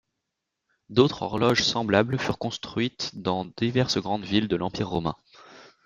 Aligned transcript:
D'autres 0.89 1.21
horloges 1.21 1.61
semblables 1.61 2.17
furent 2.17 2.39
construites 2.39 3.11
dans 3.21 3.45
diverses 3.45 3.99
grandes 3.99 4.25
villes 4.25 4.47
de 4.47 4.55
l'Empire 4.55 4.89
Romain. 4.89 5.15